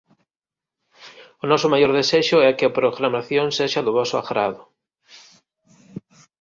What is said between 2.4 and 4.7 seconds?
é que a programación sexa do voso agrado.